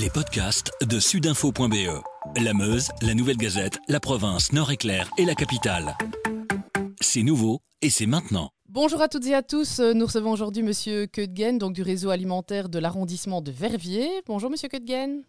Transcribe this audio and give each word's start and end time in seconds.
Les 0.00 0.08
podcasts 0.08 0.72
de 0.80 0.98
sudinfo.be. 0.98 2.00
La 2.42 2.54
Meuse, 2.54 2.88
la 3.06 3.12
Nouvelle 3.12 3.36
Gazette, 3.36 3.76
la 3.86 4.00
province, 4.00 4.50
Nord-Éclair 4.50 5.10
et 5.18 5.26
la 5.26 5.34
capitale. 5.34 5.92
C'est 7.02 7.22
nouveau 7.22 7.58
et 7.82 7.90
c'est 7.90 8.06
maintenant. 8.06 8.48
Bonjour 8.70 9.02
à 9.02 9.08
toutes 9.08 9.26
et 9.26 9.34
à 9.34 9.42
tous. 9.42 9.78
Nous 9.78 10.06
recevons 10.06 10.32
aujourd'hui 10.32 10.62
Monsieur 10.62 11.06
Keudgen, 11.06 11.58
donc 11.58 11.74
du 11.74 11.82
réseau 11.82 12.08
alimentaire 12.08 12.70
de 12.70 12.78
l'arrondissement 12.78 13.42
de 13.42 13.50
Verviers. 13.50 14.22
Bonjour 14.26 14.48
Monsieur 14.48 14.70
Keudgen. 14.70 15.20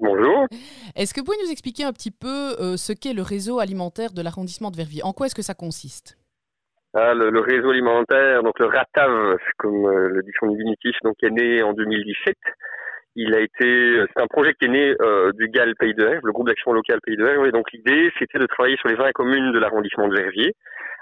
Bonjour. 0.00 0.48
Est-ce 0.96 1.14
que 1.14 1.20
vous 1.20 1.26
pouvez 1.26 1.44
nous 1.44 1.52
expliquer 1.52 1.84
un 1.84 1.92
petit 1.92 2.10
peu 2.10 2.56
euh, 2.58 2.76
ce 2.76 2.92
qu'est 2.92 3.14
le 3.14 3.22
réseau 3.22 3.60
alimentaire 3.60 4.10
de 4.10 4.22
l'arrondissement 4.22 4.72
de 4.72 4.76
Verviers? 4.76 5.04
En 5.04 5.12
quoi 5.12 5.26
est-ce 5.26 5.36
que 5.36 5.42
ça 5.42 5.54
consiste? 5.54 6.18
Ah, 6.94 7.14
le, 7.14 7.38
réseau 7.38 7.70
alimentaire, 7.70 8.42
donc 8.42 8.58
le 8.58 8.66
RATAV, 8.66 9.36
comme 9.56 9.86
euh, 9.86 10.08
le 10.08 10.22
dit 10.24 10.32
son 10.40 10.48
diminutif, 10.48 10.96
donc 11.04 11.14
est 11.22 11.30
né 11.30 11.62
en 11.62 11.72
2017. 11.74 12.34
Il 13.16 13.34
a 13.34 13.40
été, 13.40 14.04
c'est 14.14 14.22
un 14.22 14.26
projet 14.28 14.54
qui 14.54 14.66
est 14.66 14.68
né 14.68 14.94
euh, 15.00 15.32
du 15.32 15.48
GAL 15.48 15.74
Pays 15.76 15.94
de 15.94 16.04
Herve, 16.04 16.24
le 16.24 16.32
groupe 16.32 16.46
d'action 16.46 16.72
local 16.72 17.00
Pays 17.04 17.16
de 17.16 17.26
Herve. 17.26 17.46
Et 17.46 17.52
donc 17.52 17.70
l'idée, 17.72 18.10
c'était 18.18 18.38
de 18.38 18.46
travailler 18.46 18.76
sur 18.76 18.88
les 18.88 18.94
20 18.94 19.10
communes 19.12 19.52
de 19.52 19.58
l'arrondissement 19.58 20.06
de 20.06 20.14
Verviers, 20.14 20.54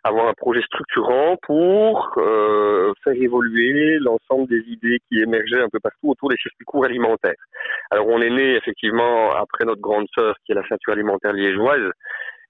avoir 0.04 0.28
un 0.28 0.32
projet 0.32 0.62
structurant 0.62 1.36
pour 1.42 2.14
euh, 2.16 2.92
faire 3.04 3.14
évoluer 3.14 3.98
l'ensemble 3.98 4.48
des 4.48 4.62
idées 4.68 4.98
qui 5.08 5.20
émergeaient 5.20 5.60
un 5.60 5.68
peu 5.68 5.80
partout 5.80 6.10
autour 6.10 6.30
des 6.30 6.36
circuits 6.36 6.64
courts 6.64 6.86
alimentaires. 6.86 7.34
Alors 7.90 8.06
on 8.08 8.20
est 8.20 8.30
né 8.30 8.56
effectivement 8.56 9.32
après 9.32 9.66
notre 9.66 9.82
grande 9.82 10.06
sœur 10.14 10.34
qui 10.44 10.52
est 10.52 10.54
la 10.54 10.66
ceinture 10.66 10.94
alimentaire 10.94 11.32
liégeoise 11.32 11.90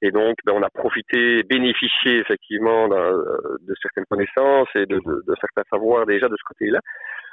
et 0.00 0.10
donc, 0.10 0.36
ben, 0.44 0.52
on 0.54 0.62
a 0.62 0.70
profité, 0.70 1.42
bénéficié 1.42 2.18
effectivement 2.18 2.88
de 2.88 3.74
certaines 3.82 4.06
connaissances 4.06 4.68
et 4.74 4.86
de, 4.86 4.96
de, 4.96 5.24
de 5.26 5.34
certains 5.40 5.68
savoirs 5.70 6.06
déjà 6.06 6.28
de 6.28 6.36
ce 6.36 6.44
côté-là, 6.46 6.80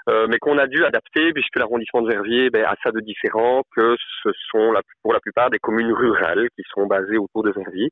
euh, 0.09 0.27
mais 0.29 0.37
qu'on 0.39 0.57
a 0.57 0.67
dû 0.67 0.83
adapter 0.83 1.31
puisque 1.33 1.57
l'arrondissement 1.57 2.01
de 2.01 2.11
Verviers 2.11 2.49
ben, 2.49 2.63
a 2.65 2.75
ça 2.83 2.91
de 2.91 2.99
différent 3.01 3.63
que 3.75 3.95
ce 4.23 4.29
sont 4.51 4.73
pour 5.03 5.13
la 5.13 5.19
plupart 5.19 5.49
des 5.49 5.59
communes 5.59 5.91
rurales 5.93 6.47
qui 6.55 6.63
sont 6.73 6.87
basées 6.87 7.17
autour 7.17 7.43
de 7.43 7.51
Verviers. 7.51 7.89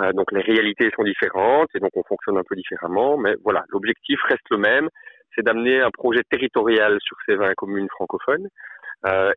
Euh, 0.00 0.12
donc 0.12 0.32
les 0.32 0.40
réalités 0.40 0.90
sont 0.96 1.04
différentes 1.04 1.68
et 1.74 1.78
donc 1.78 1.90
on 1.94 2.02
fonctionne 2.04 2.38
un 2.38 2.44
peu 2.48 2.56
différemment, 2.56 3.18
mais 3.18 3.34
voilà, 3.44 3.64
l'objectif 3.68 4.18
reste 4.28 4.48
le 4.50 4.56
même, 4.56 4.88
c'est 5.34 5.42
d'amener 5.44 5.80
un 5.80 5.90
projet 5.90 6.22
territorial 6.30 6.98
sur 7.00 7.16
ces 7.26 7.34
20 7.34 7.52
communes 7.54 7.88
francophones 7.90 8.46
euh, 8.46 8.48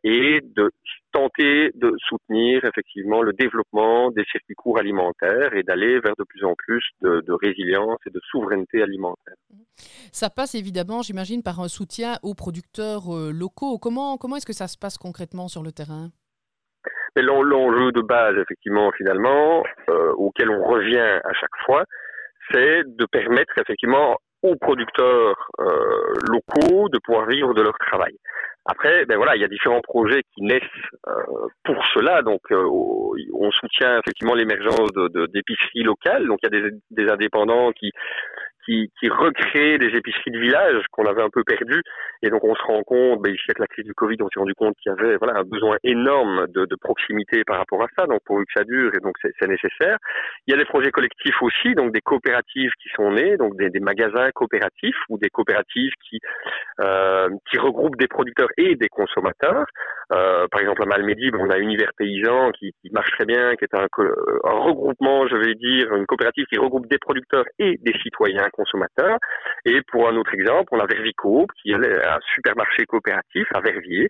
et 0.04 0.40
de 0.42 0.70
tenter 1.12 1.70
de 1.74 1.92
soutenir 2.08 2.64
effectivement 2.64 3.22
le 3.22 3.32
développement 3.32 4.10
des 4.10 4.24
circuits 4.30 4.54
courts 4.54 4.78
alimentaires 4.78 5.54
et 5.54 5.62
d'aller 5.62 5.98
vers 6.00 6.14
de 6.18 6.24
plus 6.24 6.44
en 6.44 6.54
plus 6.54 6.84
de, 7.00 7.22
de, 7.26 7.32
résilience 7.32 7.98
et 8.06 8.10
de 8.10 8.20
souveraineté 8.30 8.82
alimentaire. 8.82 9.34
Ça 10.12 10.28
passe 10.30 10.54
évidemment, 10.54 11.02
j'imagine, 11.02 11.42
par 11.42 11.60
un 11.60 11.68
soutien 11.68 12.16
aux 12.22 12.34
producteurs 12.34 13.14
euh, 13.14 13.32
locaux. 13.32 13.78
Comment, 13.78 14.18
comment 14.18 14.36
est-ce 14.36 14.46
que 14.46 14.52
ça 14.52 14.68
se 14.68 14.76
passe 14.76 14.98
concrètement 14.98 15.48
sur 15.48 15.62
le 15.62 15.72
terrain? 15.72 16.10
L'enjeu 17.16 17.92
de 17.92 18.02
base, 18.02 18.36
effectivement, 18.36 18.92
finalement, 18.92 19.62
euh, 19.88 20.12
auquel 20.18 20.50
on 20.50 20.62
revient 20.62 21.20
à 21.24 21.32
chaque 21.32 21.56
fois, 21.64 21.84
c'est 22.52 22.82
de 22.84 23.06
permettre 23.06 23.54
effectivement 23.58 24.18
aux 24.42 24.56
producteurs 24.56 25.48
euh, 25.60 26.12
locaux 26.28 26.88
de 26.90 26.98
pouvoir 27.02 27.26
vivre 27.26 27.54
de 27.54 27.62
leur 27.62 27.76
travail. 27.78 28.14
Après, 28.68 29.04
ben 29.06 29.16
voilà, 29.16 29.36
il 29.36 29.42
y 29.42 29.44
a 29.44 29.48
différents 29.48 29.80
projets 29.80 30.22
qui 30.34 30.42
naissent 30.42 30.62
euh, 31.06 31.12
pour 31.64 31.84
cela. 31.94 32.22
Donc, 32.22 32.40
euh, 32.50 32.64
on 33.34 33.50
soutient 33.52 33.98
effectivement 34.00 34.34
l'émergence 34.34 34.90
d'épiceries 35.32 35.82
de, 35.82 35.86
locales. 35.86 36.26
Donc, 36.26 36.38
il 36.42 36.52
y 36.52 36.56
a 36.56 36.70
des 36.90 37.08
indépendants 37.10 37.70
qui 37.72 37.92
qui, 38.66 38.90
qui 38.98 39.08
recrée 39.08 39.78
des 39.78 39.96
épiceries 39.96 40.32
de 40.32 40.40
village 40.40 40.82
qu'on 40.90 41.06
avait 41.06 41.22
un 41.22 41.30
peu 41.30 41.44
perdues. 41.44 41.82
Et 42.22 42.30
donc 42.30 42.44
on 42.44 42.54
se 42.54 42.62
rend 42.62 42.82
compte, 42.82 43.22
ben, 43.22 43.32
ici 43.32 43.44
avec 43.48 43.60
la 43.60 43.66
crise 43.66 43.86
du 43.86 43.94
Covid, 43.94 44.16
on 44.20 44.28
s'est 44.28 44.40
rendu 44.40 44.54
compte 44.54 44.74
qu'il 44.82 44.90
y 44.90 44.92
avait 44.92 45.16
voilà, 45.16 45.38
un 45.38 45.44
besoin 45.44 45.76
énorme 45.84 46.46
de, 46.48 46.66
de, 46.66 46.76
proximité 46.76 47.42
par 47.46 47.58
rapport 47.58 47.82
à 47.82 47.86
ça, 47.96 48.06
donc 48.06 48.20
pour 48.24 48.38
que 48.38 48.52
ça 48.54 48.64
dure, 48.64 48.92
et 48.94 49.00
donc 49.00 49.14
c'est 49.20 49.48
nécessaire. 49.48 49.98
Il 50.46 50.52
y 50.52 50.54
a 50.54 50.58
des 50.58 50.64
projets 50.64 50.90
collectifs 50.90 51.40
aussi, 51.42 51.74
donc 51.74 51.92
des 51.92 52.00
coopératives 52.00 52.70
qui 52.82 52.88
sont 52.96 53.12
nées, 53.12 53.36
donc 53.36 53.56
des, 53.56 53.70
des 53.70 53.80
magasins 53.80 54.30
coopératifs 54.34 54.96
ou 55.08 55.18
des 55.18 55.30
coopératives 55.30 55.92
qui, 56.08 56.18
euh, 56.80 57.28
qui 57.50 57.58
regroupent 57.58 57.96
des 57.96 58.08
producteurs 58.08 58.48
et 58.56 58.74
des 58.74 58.88
consommateurs. 58.88 59.64
Euh, 60.12 60.46
par 60.50 60.60
exemple 60.60 60.82
à 60.82 60.86
Malmedy, 60.86 61.30
on 61.38 61.50
a 61.50 61.58
Univers 61.58 61.90
Paysan 61.96 62.50
qui, 62.52 62.72
qui, 62.80 62.90
marche 62.90 63.10
très 63.12 63.24
bien, 63.24 63.56
qui 63.56 63.64
est 63.64 63.74
un, 63.74 63.86
un 64.44 64.58
regroupement, 64.58 65.26
je 65.26 65.36
vais 65.36 65.54
dire, 65.54 65.94
une 65.94 66.06
coopérative 66.06 66.46
qui 66.46 66.58
regroupe 66.58 66.86
des 66.88 66.98
producteurs 66.98 67.44
et 67.58 67.78
des 67.82 67.98
citoyens 68.00 68.48
consommateurs. 68.56 69.18
Et 69.64 69.80
pour 69.90 70.08
un 70.08 70.16
autre 70.16 70.34
exemple, 70.34 70.68
on 70.72 70.80
a 70.80 70.86
Vervico, 70.86 71.46
qui 71.60 71.72
est 71.72 71.74
un 71.74 72.18
supermarché 72.34 72.84
coopératif 72.86 73.46
à 73.54 73.60
Verviers, 73.60 74.08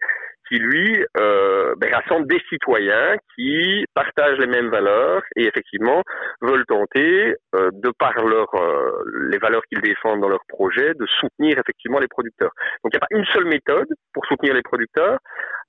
qui 0.49 0.59
lui 0.59 1.05
euh, 1.19 1.75
ben, 1.77 1.93
rassemble 1.93 2.27
des 2.27 2.41
citoyens 2.49 3.17
qui 3.35 3.85
partagent 3.95 4.39
les 4.39 4.47
mêmes 4.47 4.69
valeurs 4.69 5.23
et 5.37 5.47
effectivement 5.47 6.03
veulent 6.41 6.65
tenter, 6.67 7.35
euh, 7.55 7.71
de 7.73 7.91
par 7.99 8.15
leur, 8.25 8.55
euh, 8.55 8.91
les 9.31 9.39
valeurs 9.39 9.63
qu'ils 9.69 9.81
défendent 9.81 10.21
dans 10.21 10.29
leur 10.29 10.45
projet, 10.49 10.95
de 10.95 11.07
soutenir 11.21 11.59
effectivement 11.59 11.99
les 11.99 12.09
producteurs. 12.09 12.53
Donc 12.85 12.93
il 12.93 12.97
n'y 12.97 13.03
a 13.03 13.07
pas 13.07 13.19
une 13.19 13.25
seule 13.27 13.47
méthode 13.47 13.89
pour 14.13 14.25
soutenir 14.27 14.55
les 14.55 14.63
producteurs. 14.63 15.19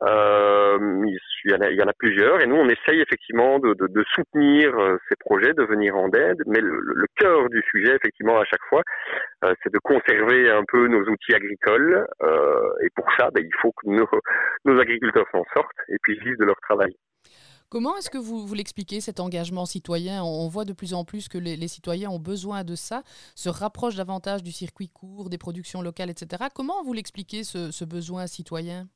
Euh, 0.03 0.77
il, 1.45 1.51
y 1.51 1.81
en 1.83 1.87
a, 1.87 1.93
plusieurs 1.93 2.41
et 2.41 2.45
nous 2.45 2.55
on 2.55 2.69
essaye 2.69 3.01
effectivement 3.01 3.57
de, 3.57 3.73
soutenir 4.13 4.77
euh, 4.77 4.97
ces 5.09 5.15
projets, 5.15 5.53
de 5.53 5.63
venir 5.63 5.95
en 5.95 6.09
aide. 6.11 6.41
Mais 6.45 6.59
le, 6.61 7.05
cœur 7.15 7.49
du 7.49 7.63
sujet 7.71 7.95
effectivement 7.95 8.39
à 8.39 8.45
chaque 8.45 8.63
fois, 8.69 8.83
euh, 9.43 9.53
c'est 9.63 9.73
de 9.73 9.79
conserver 9.79 10.51
un 10.51 10.63
peu 10.67 10.87
nos 10.87 11.01
outils 11.01 11.33
agricoles 11.33 12.05
et 12.83 12.89
pour 12.95 13.05
ça, 13.17 13.29
ben, 13.33 13.43
il 13.43 13.55
faut 13.61 13.71
que 13.71 13.89
nos 13.89 14.07
nos 14.65 14.79
agriculteurs 14.79 15.25
s'en 15.31 15.43
sortent 15.55 15.79
et 15.89 15.97
puis 16.03 16.19
vivent 16.19 16.37
de 16.37 16.45
leur 16.45 16.59
travail. 16.61 16.95
Comment 17.69 17.97
est-ce 17.97 18.09
que 18.09 18.17
vous, 18.17 18.47
vous 18.47 18.53
l'expliquez, 18.53 19.01
cet 19.01 19.19
engagement 19.19 19.65
citoyen? 19.65 20.23
On 20.23 20.47
voit 20.47 20.63
de 20.63 20.71
plus 20.71 20.93
en 20.93 21.03
plus 21.03 21.27
que 21.27 21.37
les, 21.37 21.67
citoyens 21.67 22.09
ont 22.09 22.19
besoin 22.19 22.63
de 22.63 22.75
ça, 22.75 23.03
se 23.35 23.49
rapprochent 23.49 23.97
davantage 23.97 24.41
du 24.41 24.53
circuit 24.53 24.87
court, 24.87 25.29
des 25.29 25.37
productions 25.37 25.81
locales, 25.81 26.09
etc. 26.09 26.45
Comment 26.55 26.81
vous 26.83 26.93
l'expliquez, 26.93 27.43
ce, 27.43 27.83
besoin 27.83 28.25
citoyen? 28.25 28.87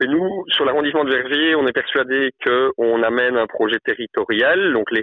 Et 0.00 0.06
nous, 0.06 0.44
sur 0.48 0.64
l'arrondissement 0.64 1.04
de 1.04 1.14
Verviers, 1.14 1.54
on 1.54 1.66
est 1.66 1.72
persuadé 1.72 2.30
qu'on 2.44 3.02
amène 3.02 3.36
un 3.36 3.46
projet 3.46 3.78
territorial. 3.84 4.72
Donc 4.72 4.90
les, 4.90 5.02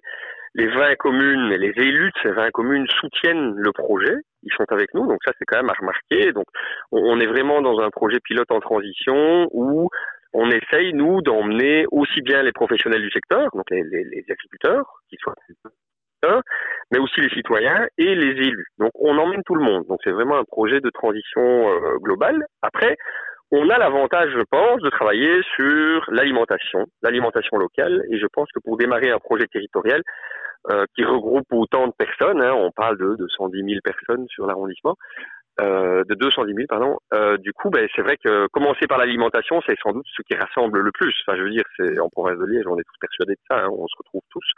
les 0.55 0.67
20 0.67 0.95
communes 0.95 1.49
les 1.49 1.73
élus 1.77 2.11
de 2.11 2.19
ces 2.21 2.31
20 2.31 2.51
communes 2.51 2.85
soutiennent 2.99 3.53
le 3.55 3.71
projet. 3.71 4.15
Ils 4.43 4.53
sont 4.53 4.65
avec 4.69 4.93
nous, 4.93 5.07
donc 5.07 5.19
ça 5.25 5.31
c'est 5.39 5.45
quand 5.45 5.57
même 5.57 5.69
à 5.69 5.79
remarquer. 5.79 6.31
Donc 6.31 6.45
on 6.91 7.19
est 7.19 7.25
vraiment 7.25 7.61
dans 7.61 7.79
un 7.79 7.89
projet 7.89 8.19
pilote 8.23 8.51
en 8.51 8.59
transition 8.59 9.47
où 9.51 9.89
on 10.33 10.49
essaye, 10.49 10.93
nous, 10.93 11.21
d'emmener 11.21 11.85
aussi 11.91 12.21
bien 12.21 12.41
les 12.41 12.51
professionnels 12.51 13.01
du 13.01 13.11
secteur, 13.11 13.49
donc 13.53 13.65
les, 13.69 13.83
les, 13.83 14.25
agriculteurs, 14.29 14.85
qui 15.09 15.15
soient 15.17 15.35
mais 16.91 16.99
aussi 16.99 17.19
les 17.19 17.29
citoyens 17.29 17.85
et 17.97 18.15
les 18.15 18.31
élus. 18.47 18.67
Donc 18.77 18.91
on 18.95 19.17
emmène 19.17 19.43
tout 19.45 19.55
le 19.55 19.63
monde. 19.63 19.85
Donc 19.87 19.99
c'est 20.03 20.11
vraiment 20.11 20.37
un 20.37 20.45
projet 20.45 20.79
de 20.79 20.89
transition 20.89 21.69
euh, 21.69 21.97
globale. 21.99 22.45
Après, 22.61 22.95
on 23.55 23.69
a 23.69 23.77
l'avantage, 23.77 24.31
je 24.31 24.41
pense, 24.49 24.81
de 24.81 24.89
travailler 24.89 25.41
sur 25.55 26.11
l'alimentation, 26.11 26.87
l'alimentation 27.03 27.57
locale. 27.57 28.03
Et 28.09 28.17
je 28.17 28.25
pense 28.33 28.49
que 28.51 28.59
pour 28.59 28.77
démarrer 28.77 29.11
un 29.11 29.19
projet 29.19 29.45
territorial 29.45 30.01
euh, 30.71 30.85
qui 30.95 31.05
regroupe 31.05 31.45
autant 31.51 31.85
de 31.85 31.93
personnes, 31.95 32.41
hein, 32.41 32.53
on 32.53 32.71
parle 32.71 32.97
de, 32.97 33.15
de 33.15 33.27
110 33.27 33.63
000 33.63 33.79
personnes 33.83 34.25
sur 34.29 34.47
l'arrondissement, 34.47 34.95
euh, 35.61 36.03
de 36.09 36.15
210 36.15 36.55
000, 36.55 36.65
pardon. 36.67 36.97
Euh, 37.13 37.37
du 37.37 37.53
coup, 37.53 37.69
ben, 37.69 37.87
c'est 37.95 38.01
vrai 38.01 38.17
que 38.17 38.47
commencer 38.47 38.87
par 38.87 38.97
l'alimentation, 38.97 39.61
c'est 39.67 39.77
sans 39.83 39.91
doute 39.91 40.07
ce 40.17 40.23
qui 40.23 40.33
rassemble 40.33 40.79
le 40.79 40.91
plus. 40.91 41.13
Enfin, 41.27 41.37
je 41.37 41.43
veux 41.43 41.51
dire, 41.51 41.65
c'est 41.77 41.99
en 41.99 42.09
province 42.09 42.39
de 42.39 42.45
Liège, 42.45 42.65
on 42.65 42.79
est 42.79 42.83
tous 42.83 42.97
persuadés 42.99 43.33
de 43.33 43.41
ça. 43.47 43.65
Hein. 43.65 43.69
on 43.69 43.85
se 43.85 43.95
retrouve 43.99 44.21
tous 44.31 44.51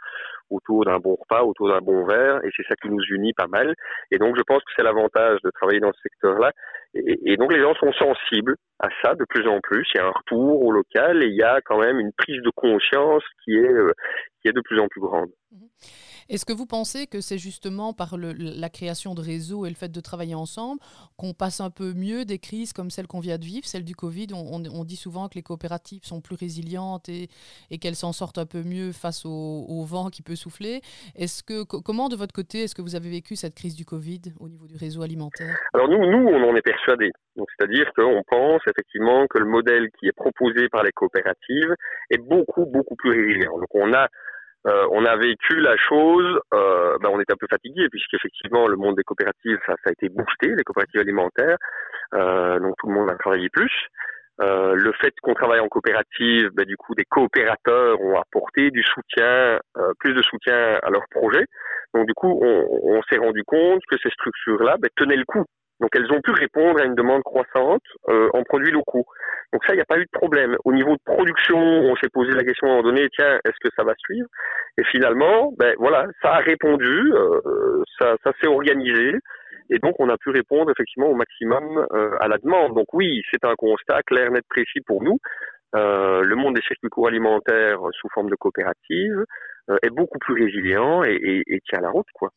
autour 0.48 0.86
d'un 0.86 0.96
bon 0.96 1.16
repas, 1.20 1.42
autour 1.42 1.68
d'un 1.68 1.80
bon 1.80 2.06
verre, 2.06 2.42
et 2.44 2.50
c'est 2.56 2.66
ça 2.66 2.74
qui 2.76 2.88
nous 2.88 3.02
unit 3.10 3.34
pas 3.34 3.46
mal. 3.46 3.74
Et 4.10 4.16
donc, 4.16 4.36
je 4.38 4.42
pense 4.42 4.62
que 4.64 4.72
c'est 4.74 4.82
l'avantage 4.82 5.38
de 5.44 5.50
travailler 5.50 5.80
dans 5.80 5.92
ce 5.92 6.00
secteur-là. 6.00 6.52
Et, 7.24 7.36
donc, 7.36 7.52
les 7.52 7.60
gens 7.60 7.74
sont 7.74 7.92
sensibles 7.92 8.56
à 8.80 8.88
ça 9.02 9.14
de 9.14 9.24
plus 9.28 9.46
en 9.48 9.60
plus. 9.60 9.86
Il 9.94 9.98
y 9.98 10.00
a 10.00 10.06
un 10.06 10.12
retour 10.12 10.64
au 10.64 10.72
local 10.72 11.22
et 11.22 11.26
il 11.26 11.36
y 11.36 11.42
a 11.42 11.60
quand 11.64 11.78
même 11.78 11.98
une 11.98 12.12
prise 12.12 12.42
de 12.42 12.50
conscience 12.54 13.22
qui 13.44 13.54
est 13.54 13.72
euh, 13.72 13.92
qui 14.46 14.50
est 14.50 14.52
de 14.52 14.60
plus 14.60 14.80
en 14.80 14.86
plus 14.86 15.00
grande. 15.00 15.30
Mmh. 15.50 15.66
Est-ce 16.28 16.44
que 16.44 16.52
vous 16.52 16.66
pensez 16.66 17.06
que 17.06 17.20
c'est 17.20 17.38
justement 17.38 17.92
par 17.92 18.16
le, 18.16 18.32
la 18.32 18.68
création 18.68 19.14
de 19.14 19.20
réseaux 19.20 19.64
et 19.64 19.68
le 19.68 19.76
fait 19.76 19.92
de 19.92 20.00
travailler 20.00 20.34
ensemble 20.34 20.80
qu'on 21.16 21.34
passe 21.34 21.60
un 21.60 21.70
peu 21.70 21.92
mieux 21.94 22.24
des 22.24 22.38
crises 22.38 22.72
comme 22.72 22.90
celle 22.90 23.06
qu'on 23.06 23.20
vient 23.20 23.38
de 23.38 23.44
vivre, 23.44 23.64
celle 23.64 23.84
du 23.84 23.94
Covid? 23.94 24.28
On, 24.34 24.64
on, 24.64 24.84
dit 24.84 24.96
souvent 24.96 25.28
que 25.28 25.36
les 25.36 25.42
coopératives 25.42 26.04
sont 26.04 26.20
plus 26.20 26.34
résilientes 26.34 27.08
et, 27.08 27.28
et 27.70 27.78
qu'elles 27.78 27.94
s'en 27.94 28.12
sortent 28.12 28.38
un 28.38 28.46
peu 28.46 28.64
mieux 28.64 28.90
face 28.90 29.24
au, 29.24 29.66
au 29.68 29.84
vent 29.84 30.10
qui 30.10 30.22
peut 30.22 30.34
souffler. 30.34 30.80
Est-ce 31.14 31.44
que 31.44 31.62
comment 31.62 32.08
de 32.08 32.16
votre 32.16 32.34
côté 32.34 32.64
est-ce 32.64 32.74
que 32.74 32.82
vous 32.82 32.96
avez 32.96 33.10
vécu 33.10 33.36
cette 33.36 33.54
crise 33.54 33.76
du 33.76 33.84
Covid 33.84 34.22
au 34.40 34.48
niveau 34.48 34.66
du 34.66 34.76
réseau 34.76 35.02
alimentaire? 35.02 35.56
Alors 35.74 35.88
nous, 35.88 35.98
nous, 35.98 36.26
on 36.26 36.42
en 36.42 36.56
est 36.56 36.62
persuadés. 36.62 37.12
C'est-à-dire 37.36 37.92
qu'on 37.94 38.22
pense 38.26 38.62
effectivement 38.68 39.28
que 39.28 39.38
le 39.38 39.46
modèle 39.46 39.90
qui 40.00 40.08
est 40.08 40.16
proposé 40.16 40.68
par 40.70 40.82
les 40.82 40.92
coopératives 40.92 41.72
est 42.10 42.18
beaucoup 42.18 42.66
beaucoup 42.66 42.96
plus 42.96 43.10
résilient. 43.10 43.58
Donc 43.58 43.72
on 43.74 43.92
a 43.92 44.08
euh, 44.66 44.86
on 44.90 45.04
a 45.04 45.16
vécu 45.16 45.60
la 45.60 45.76
chose, 45.76 46.40
euh, 46.52 46.96
ben 47.00 47.10
on 47.12 47.20
était 47.20 47.32
un 47.32 47.36
peu 47.38 47.46
fatigué 47.48 47.88
puisqu'effectivement 47.88 48.66
le 48.66 48.76
monde 48.76 48.96
des 48.96 49.04
coopératives 49.04 49.58
ça, 49.64 49.74
a 49.84 49.92
été 49.92 50.08
boosté, 50.08 50.54
les 50.56 50.64
coopératives 50.64 51.00
alimentaires, 51.00 51.56
euh, 52.14 52.58
donc 52.58 52.74
tout 52.78 52.88
le 52.88 52.94
monde 52.94 53.10
a 53.10 53.14
travaillé 53.16 53.48
plus. 53.48 53.72
Euh, 54.42 54.74
le 54.74 54.92
fait 55.00 55.14
qu'on 55.22 55.34
travaille 55.34 55.60
en 55.60 55.68
coopérative, 55.68 56.50
ben, 56.52 56.66
du 56.66 56.76
coup, 56.76 56.94
des 56.94 57.06
coopérateurs 57.08 57.98
ont 58.02 58.20
apporté 58.20 58.70
du 58.70 58.82
soutien, 58.82 59.58
plus 59.98 60.12
de 60.12 60.20
soutien 60.20 60.78
à 60.82 60.90
leur 60.90 61.04
projet. 61.10 61.46
Donc, 61.94 62.06
du 62.06 62.12
coup, 62.12 62.38
on, 62.42 62.68
on 62.82 63.02
s'est 63.10 63.16
rendu 63.16 63.44
compte 63.44 63.80
que 63.90 63.96
ces 64.02 64.10
structures-là 64.10 64.76
ben, 64.78 64.90
tenaient 64.94 65.16
le 65.16 65.24
coup. 65.24 65.46
Donc, 65.80 65.90
elles 65.94 66.10
ont 66.12 66.20
pu 66.20 66.30
répondre 66.30 66.80
à 66.80 66.84
une 66.84 66.94
demande 66.94 67.22
croissante 67.22 67.82
euh, 68.08 68.28
en 68.32 68.42
produits 68.42 68.72
locaux. 68.72 69.06
Donc 69.52 69.64
ça, 69.64 69.74
il 69.74 69.76
n'y 69.76 69.82
a 69.82 69.86
pas 69.86 69.98
eu 69.98 70.04
de 70.04 70.10
problème. 70.10 70.56
Au 70.64 70.72
niveau 70.72 70.92
de 70.92 71.02
production, 71.04 71.58
on 71.58 71.94
s'est 71.96 72.08
posé 72.08 72.32
la 72.32 72.44
question 72.44 72.66
à 72.66 72.70
un 72.70 72.76
moment 72.76 72.88
donné, 72.88 73.08
tiens, 73.14 73.38
est-ce 73.44 73.56
que 73.60 73.68
ça 73.76 73.84
va 73.84 73.94
suivre? 73.96 74.28
Et 74.78 74.84
finalement, 74.84 75.52
ben 75.56 75.74
voilà, 75.78 76.06
ça 76.22 76.34
a 76.34 76.38
répondu, 76.38 77.12
euh, 77.14 77.82
ça, 77.98 78.16
ça 78.24 78.32
s'est 78.40 78.48
organisé. 78.48 79.14
Et 79.70 79.78
donc, 79.78 79.94
on 79.98 80.08
a 80.08 80.16
pu 80.16 80.30
répondre 80.30 80.70
effectivement 80.70 81.08
au 81.08 81.14
maximum 81.14 81.86
euh, 81.92 82.16
à 82.20 82.28
la 82.28 82.38
demande. 82.38 82.74
Donc 82.74 82.92
oui, 82.92 83.22
c'est 83.30 83.44
un 83.44 83.54
constat 83.54 84.02
clair, 84.02 84.30
net, 84.30 84.44
précis 84.48 84.80
pour 84.86 85.02
nous. 85.02 85.18
Euh, 85.74 86.22
le 86.22 86.36
monde 86.36 86.54
des 86.54 86.62
circuits 86.62 86.88
courts 86.88 87.08
alimentaires 87.08 87.80
sous 87.92 88.08
forme 88.14 88.30
de 88.30 88.36
coopérative 88.36 89.24
euh, 89.68 89.76
est 89.82 89.90
beaucoup 89.90 90.18
plus 90.18 90.44
résilient 90.44 91.02
et, 91.02 91.14
et, 91.14 91.42
et, 91.54 91.60
tient 91.68 91.80
la 91.80 91.90
route, 91.90 92.06
quoi. 92.14 92.30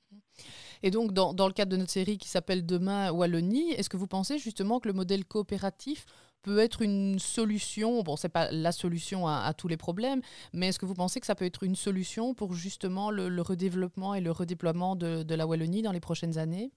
Et 0.84 0.92
donc, 0.92 1.12
dans, 1.14 1.34
dans, 1.34 1.48
le 1.48 1.54
cadre 1.54 1.72
de 1.72 1.78
notre 1.78 1.92
série 1.92 2.18
qui 2.18 2.30
s'appelle 2.30 2.66
Demain 2.66 3.12
Wallonie, 3.12 3.74
est-ce 3.74 3.90
que 3.90 3.98
vous 3.98 4.08
pensez 4.08 4.38
justement 4.38 4.80
que 4.80 4.88
le 4.88 4.94
modèle 4.94 5.26
coopératif 5.26 6.06
peut 6.44 6.60
être 6.60 6.82
une 6.82 7.20
solution 7.20 8.02
Bon, 8.02 8.16
c'est 8.16 8.32
pas 8.32 8.48
la 8.52 8.72
solution 8.72 9.28
à, 9.28 9.52
tous 9.58 9.68
les 9.68 9.78
problèmes, 9.78 10.22
mais 10.54 10.70
est-ce 10.70 10.80
que 10.80 10.86
vous 10.86 10.96
pensez 10.96 11.20
que 11.20 11.26
ça 11.26 11.36
peut 11.36 11.46
être 11.46 11.64
une 11.64 11.76
solution 11.76 12.34
pour 12.34 12.54
justement 12.54 13.12
le, 13.12 13.42
redéveloppement 13.42 14.16
et 14.16 14.22
le 14.22 14.32
redéploiement 14.32 14.96
de, 14.96 15.24
de 15.24 15.36
la 15.36 15.46
Wallonie 15.46 15.82
dans 15.82 15.92
les 15.92 16.00
prochaines 16.00 16.38
années? 16.38 16.72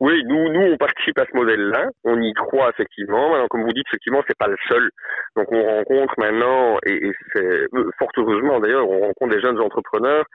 Oui, 0.00 0.22
nous, 0.26 0.52
nous, 0.52 0.72
on 0.72 0.76
participe 0.76 1.18
à 1.18 1.24
ce 1.24 1.36
modèle-là. 1.36 1.88
On 2.02 2.20
y 2.20 2.32
croit 2.34 2.68
effectivement. 2.70 3.30
Maintenant, 3.30 3.46
comme 3.48 3.62
vous 3.62 3.72
dites, 3.72 3.86
effectivement, 3.86 4.22
c'est 4.26 4.36
pas 4.36 4.48
le 4.48 4.56
seul. 4.68 4.90
Donc, 5.36 5.46
on 5.52 5.62
rencontre 5.62 6.14
maintenant, 6.18 6.78
et, 6.84 7.06
et 7.06 7.12
c'est 7.32 7.66
fort 7.98 8.10
heureusement 8.16 8.60
d'ailleurs, 8.60 8.88
on 8.88 9.00
rencontre 9.00 9.34
des 9.34 9.40
jeunes 9.40 9.60
entrepreneurs 9.60 10.26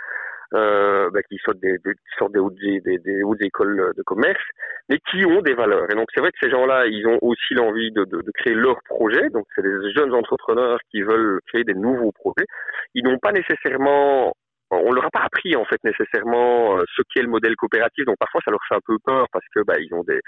euh, 0.53 1.09
bah, 1.11 1.21
qui 1.23 1.37
sortent 1.37 1.59
des, 1.59 1.77
des, 1.79 1.93
qui 1.93 2.15
sortent 2.17 2.33
des 2.33 2.39
hautes, 2.39 2.55
des, 2.55 2.79
des 2.81 3.21
écoles 3.41 3.93
de 3.95 4.03
commerce, 4.03 4.43
mais 4.89 4.99
qui 5.09 5.25
ont 5.25 5.41
des 5.41 5.53
valeurs. 5.53 5.85
Et 5.91 5.95
donc, 5.95 6.07
c'est 6.13 6.21
vrai 6.21 6.31
que 6.31 6.39
ces 6.41 6.49
gens-là, 6.49 6.87
ils 6.87 7.05
ont 7.07 7.19
aussi 7.21 7.53
l'envie 7.53 7.91
de, 7.91 8.03
de, 8.05 8.21
de, 8.21 8.31
créer 8.31 8.53
leur 8.53 8.77
projet. 8.83 9.29
Donc, 9.29 9.45
c'est 9.55 9.61
des 9.61 9.91
jeunes 9.93 10.13
entrepreneurs 10.13 10.79
qui 10.91 11.01
veulent 11.01 11.39
créer 11.47 11.63
des 11.63 11.75
nouveaux 11.75 12.11
projets. 12.11 12.47
Ils 12.93 13.03
n'ont 13.03 13.19
pas 13.19 13.31
nécessairement 13.31 14.33
on 14.71 14.91
leur 14.91 15.05
a 15.05 15.09
pas 15.09 15.21
appris 15.21 15.55
en 15.55 15.65
fait 15.65 15.83
nécessairement 15.83 16.77
euh, 16.77 16.83
ce 16.95 17.01
qu'est 17.09 17.23
le 17.23 17.27
modèle 17.27 17.55
coopératif, 17.55 18.05
donc 18.05 18.17
parfois 18.19 18.39
ça 18.45 18.51
leur 18.51 18.59
fait 18.69 18.75
un 18.75 18.81
peu 18.85 18.97
peur 19.03 19.25
parce 19.31 19.45
que 19.53 19.61
bah, 19.63 19.79
ils 19.79 19.91
ont 19.95 20.03
des, 20.03 20.19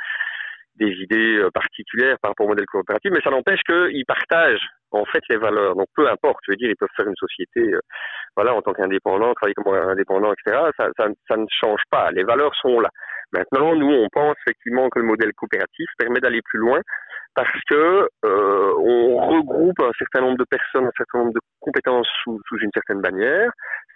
des 0.75 0.89
idées 0.89 1.37
euh, 1.37 1.49
particulières 1.51 2.17
par 2.21 2.31
rapport 2.31 2.45
au 2.45 2.49
modèle 2.49 2.65
coopératif, 2.65 3.11
mais 3.11 3.21
ça 3.23 3.29
n'empêche 3.29 3.61
qu'ils 3.63 4.05
partagent 4.05 4.67
en 4.91 5.05
fait 5.05 5.21
les 5.29 5.37
valeurs. 5.37 5.75
Donc 5.75 5.87
peu 5.95 6.07
importe, 6.09 6.39
je 6.45 6.51
veux 6.51 6.57
dire, 6.57 6.69
ils 6.69 6.75
peuvent 6.75 6.89
faire 6.95 7.07
une 7.07 7.15
société, 7.15 7.61
euh, 7.73 7.79
voilà, 8.35 8.53
en 8.53 8.61
tant 8.61 8.73
qu'indépendant, 8.73 9.33
travailler 9.33 9.55
comme 9.55 9.73
indépendant, 9.73 10.33
etc. 10.33 10.63
Ça, 10.77 10.87
ça, 10.97 11.07
ça, 11.27 11.37
ne 11.37 11.45
change 11.49 11.81
pas. 11.89 12.11
Les 12.11 12.23
valeurs 12.23 12.55
sont 12.55 12.79
là. 12.79 12.89
Maintenant, 13.33 13.75
nous, 13.75 13.91
on 13.91 14.07
pense 14.11 14.35
effectivement 14.45 14.89
que 14.89 14.99
le 14.99 15.05
modèle 15.05 15.31
coopératif 15.33 15.87
permet 15.97 16.19
d'aller 16.19 16.41
plus 16.43 16.59
loin 16.59 16.81
parce 17.33 17.61
que 17.69 18.09
euh, 18.25 18.73
on 18.77 19.15
regroupe 19.27 19.79
un 19.79 19.91
certain 19.97 20.21
nombre 20.21 20.37
de 20.37 20.45
personnes, 20.49 20.85
un 20.85 20.97
certain 20.97 21.19
nombre 21.19 21.33
de 21.33 21.39
compétences 21.61 22.09
sous, 22.23 22.41
sous 22.47 22.57
une 22.59 22.71
certaine 22.73 22.99
bannière. 22.99 23.51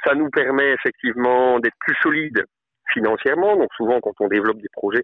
Ça 0.05 0.15
nous 0.15 0.29
permet 0.29 0.71
effectivement 0.71 1.59
d'être 1.59 1.75
plus 1.79 1.95
solide 2.01 2.45
financièrement. 2.93 3.57
Donc 3.57 3.69
souvent, 3.75 3.99
quand 3.99 4.13
on 4.21 4.27
développe 4.27 4.61
des 4.61 4.69
projets, 4.71 5.03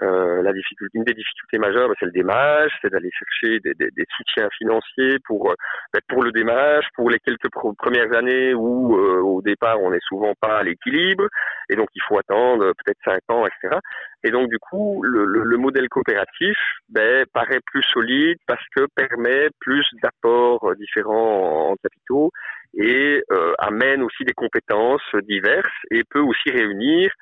euh, 0.00 0.42
la 0.42 0.52
difficulté, 0.52 0.96
une 0.96 1.04
des 1.04 1.14
difficultés 1.14 1.58
majeures, 1.58 1.88
bah, 1.88 1.94
c'est 1.98 2.06
le 2.06 2.12
démarrage, 2.12 2.70
c'est 2.80 2.90
d'aller 2.90 3.10
chercher 3.10 3.60
des, 3.60 3.74
des, 3.74 3.90
des, 3.90 4.06
soutiens 4.16 4.48
financiers 4.56 5.18
pour 5.26 5.50
euh, 5.50 5.54
bah, 5.92 6.00
pour 6.08 6.22
le 6.22 6.32
démarrage, 6.32 6.84
pour 6.94 7.10
les 7.10 7.18
quelques 7.18 7.50
premières 7.50 8.12
années 8.14 8.54
où 8.54 8.96
euh, 8.96 9.20
au 9.20 9.42
départ 9.42 9.80
on 9.80 9.90
n'est 9.90 10.00
souvent 10.08 10.34
pas 10.40 10.58
à 10.58 10.62
l'équilibre, 10.62 11.26
et 11.68 11.76
donc 11.76 11.88
il 11.94 12.02
faut 12.08 12.18
attendre 12.18 12.72
peut-être 12.72 12.98
cinq 13.04 13.20
ans, 13.28 13.46
etc. 13.46 13.78
Et 14.24 14.30
donc 14.30 14.48
du 14.48 14.58
coup, 14.58 15.02
le, 15.02 15.24
le, 15.24 15.42
le 15.42 15.56
modèle 15.56 15.88
coopératif 15.88 16.56
ben, 16.88 17.26
paraît 17.32 17.60
plus 17.66 17.82
solide 17.82 18.38
parce 18.46 18.64
que 18.74 18.86
permet 18.94 19.48
plus 19.60 19.86
d'apports 20.02 20.74
différents 20.76 21.68
en, 21.68 21.72
en 21.72 21.76
capitaux 21.82 22.30
et 22.74 23.22
euh, 23.30 23.52
amène 23.58 24.02
aussi 24.02 24.24
des 24.24 24.32
compétences 24.32 25.02
diverses 25.24 25.66
et 25.90 26.02
peut 26.08 26.20
aussi 26.20 26.50
réunir 26.50 27.12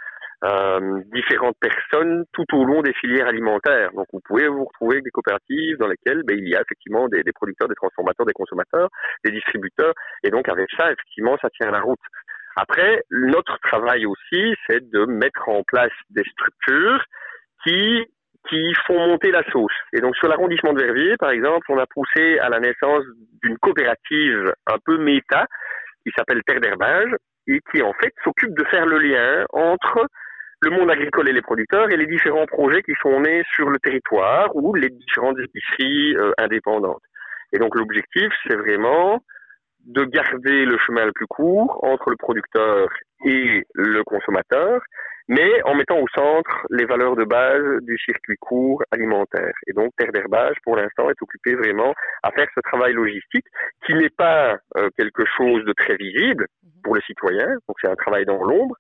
euh, 0.45 1.01
différentes 1.13 1.57
personnes 1.61 2.25
tout 2.33 2.47
au 2.55 2.65
long 2.65 2.83
des 2.83 2.95
filières 2.95 3.29
alimentaires. 3.29 3.91
Donc 3.93 4.07
vous 4.13 4.21
pouvez 4.25 4.49
vous 4.49 4.65
retrouver 4.65 4.97
avec 4.97 5.05
des 5.05 5.11
coopératives 5.11 5.77
dans 5.79 5.89
lesquelles 5.89 6.23
ben, 6.25 6.39
il 6.39 6.49
y 6.49 6.57
a 6.57 6.63
effectivement 6.63 7.09
des, 7.09 7.23
des, 7.23 7.33
producteurs, 7.33 7.69
des 7.69 7.75
transformateurs, 7.75 8.27
des 8.27 8.33
consommateurs, 8.33 8.89
des 9.25 9.33
distributeurs, 9.33 9.93
et 10.25 10.31
donc 10.31 10.49
avec 10.49 10.69
ça, 10.77 10.93
effectivement, 10.93 11.37
ça 11.43 11.51
tient 11.51 11.71
la 11.71 11.81
route. 11.81 12.01
Après, 12.57 13.03
notre 13.11 13.59
travail 13.61 14.07
aussi, 14.07 14.55
c'est 14.67 14.91
de 14.91 15.05
mettre 15.05 15.49
en 15.49 15.63
place 15.63 15.93
des 16.11 16.25
structures 16.25 17.05
qui 17.65 18.07
qui 18.49 18.73
font 18.87 18.99
monter 19.07 19.31
la 19.31 19.43
sauce. 19.51 19.73
Et 19.93 20.01
donc 20.01 20.17
sur 20.17 20.29
l'arrondissement 20.29 20.73
de 20.73 20.83
Verviers, 20.83 21.17
par 21.19 21.31
exemple, 21.31 21.67
on 21.69 21.79
a 21.79 21.87
poussé 21.87 22.39
à 22.39 22.49
la 22.49 22.59
naissance 22.59 23.05
d'une 23.43 23.59
coopérative 23.59 24.53
un 24.67 24.79
peu 24.85 24.97
méta 24.97 25.47
qui 26.05 26.13
s'appelle 26.17 26.43
Terre 26.47 26.61
d'herbage 26.61 27.11
et 27.47 27.61
qui 27.71 27.83
en 27.83 27.93
fait 27.93 28.15
s'occupe 28.25 28.55
de 28.55 28.65
faire 28.65 28.87
le 28.87 28.99
lien 28.99 29.45
entre 29.53 30.07
le 30.63 30.71
monde 30.71 30.91
agricole 30.91 31.29
et 31.29 31.33
les 31.33 31.43
producteurs 31.43 31.91
et 31.91 31.97
les 31.97 32.07
différents 32.07 32.47
projets 32.47 32.83
qui 32.83 32.93
sont 33.01 33.21
nés 33.21 33.43
sur 33.55 33.71
le 33.71 33.79
territoire 33.79 34.55
ou 34.55 34.75
les 34.75 34.91
différentes 34.91 35.39
épiceries 35.39 36.17
euh, 36.17 36.33
indépendantes. 36.39 37.03
Et 37.53 37.59
donc 37.59 37.75
l'objectif, 37.75 38.29
c'est 38.47 38.57
vraiment 38.57 39.21
de 39.87 40.05
garder 40.05 40.67
le 40.67 40.77
chemin 40.87 41.07
le 41.07 41.13
plus 41.13 41.27
court 41.27 41.83
entre 41.83 42.11
le 42.11 42.17
producteur 42.17 42.89
et 43.25 43.65
le 43.75 44.05
consommateur, 44.05 44.81
mais 45.29 45.63
en 45.63 45.75
mettant 45.75 45.99
au 45.99 46.09
centre 46.15 46.67
les 46.71 46.85
valeurs 46.85 47.17
de 47.17 47.25
base 47.25 47.83
du 47.83 47.97
circuit 47.99 48.37
court 48.37 48.83
alimentaire. 48.91 49.53
Et 49.67 49.73
donc 49.73 49.93
Terre 49.97 50.13
d'herbage, 50.13 50.57
pour 50.65 50.77
l'instant, 50.77 51.09
est 51.09 51.23
occupé 51.23 51.55
vraiment 51.55 51.95
à 52.23 52.31
faire 52.33 52.49
ce 52.55 52.61
travail 52.61 52.93
logistique 52.93 53.47
qui 53.87 53.95
n'est 53.95 54.11
pas 54.11 54.59
euh, 54.77 54.91
quelque 54.99 55.25
chose 55.37 55.65
de 55.65 55.73
très 55.73 55.97
visible 55.97 56.47
pour 56.83 56.95
les 56.95 57.03
citoyens, 57.03 57.55
donc 57.69 57.77
c'est 57.81 57.91
un 57.91 57.97
travail 57.97 58.25
dans 58.27 58.43
l'ombre, 58.43 58.77